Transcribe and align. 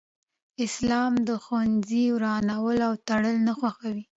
اسلام 0.65 1.13
د 1.27 1.29
ښوونځي 1.43 2.03
ورانول 2.15 2.77
او 2.87 2.93
تړل 3.07 3.37
نه 3.47 3.53
خوښوي 3.59 4.03